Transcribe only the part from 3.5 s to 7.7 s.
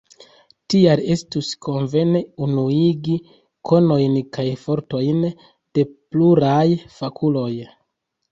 konojn kaj fortojn de pluraj fakuloj.